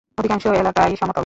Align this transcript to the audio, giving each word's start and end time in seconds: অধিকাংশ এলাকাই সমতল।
অধিকাংশ 0.17 0.45
এলাকাই 0.61 0.91
সমতল। 0.95 1.19